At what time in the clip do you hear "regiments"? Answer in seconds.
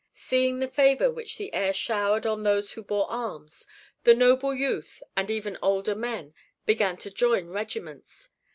7.51-8.29